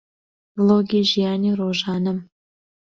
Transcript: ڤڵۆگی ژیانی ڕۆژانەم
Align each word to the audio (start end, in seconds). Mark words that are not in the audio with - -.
ڤڵۆگی 0.55 1.01
ژیانی 1.09 1.51
ڕۆژانەم 1.59 2.17